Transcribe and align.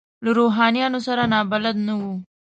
له 0.23 0.29
روحانیونو 0.39 0.99
سره 1.07 1.23
نابلده 1.33 1.81
نه 1.87 1.93
وو. 1.99 2.13